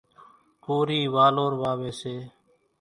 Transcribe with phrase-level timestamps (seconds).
[0.63, 2.15] ڪورِي والور واويَ سي۔